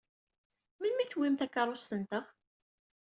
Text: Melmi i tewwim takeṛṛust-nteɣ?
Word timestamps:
Melmi 0.79 1.01
i 1.03 1.07
tewwim 1.09 1.35
takeṛṛust-nteɣ? 1.39 2.25